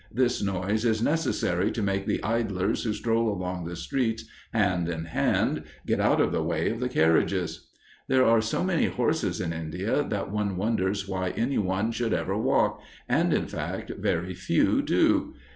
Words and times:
This 0.11 0.41
noise 0.41 0.83
is 0.83 0.99
necessary 0.99 1.69
to 1.73 1.83
make 1.83 2.07
the 2.07 2.23
idlers 2.23 2.81
who 2.83 2.91
stroll 2.91 3.31
along 3.31 3.65
the 3.65 3.75
streets 3.75 4.25
hand 4.51 4.89
in 4.89 5.05
hand 5.05 5.61
get 5.85 5.99
out 5.99 6.19
of 6.19 6.31
the 6.31 6.41
way 6.41 6.71
of 6.71 6.79
the 6.79 6.89
carriages. 6.89 7.67
There 8.07 8.25
are 8.25 8.41
so 8.41 8.63
many 8.63 8.87
horses 8.87 9.39
in 9.39 9.53
India 9.53 10.03
that 10.03 10.31
one 10.31 10.57
wonders 10.57 11.07
why 11.07 11.29
any 11.37 11.59
one 11.59 11.91
should 11.91 12.13
ever 12.13 12.35
walk, 12.35 12.81
and, 13.07 13.31
in 13.31 13.45
fact, 13.45 13.91
very 13.95 14.33
few 14.33 14.81
do. 14.81 15.35